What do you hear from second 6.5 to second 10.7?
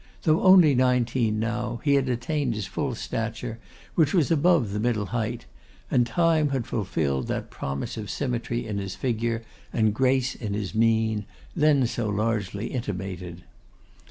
fulfilled that promise of symmetry in his figure, and grace in